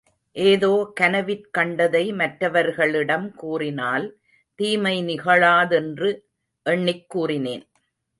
[0.35, 0.91] ஏதோ
[0.93, 4.19] கனவிற் கண்டதை மற்றவர்களிடம் கூறினால்
[4.55, 6.09] தீமை நிகழாதென்று
[6.63, 7.67] எண்ணிக் கூறினேன்.